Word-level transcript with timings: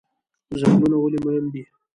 ځنګلونه 0.59 0.97
ولې 0.99 1.19
مهم 1.25 1.45
دي؟ 1.53 1.63